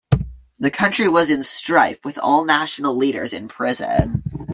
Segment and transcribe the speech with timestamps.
[0.57, 4.23] The country was in strife with all national leaders in prison.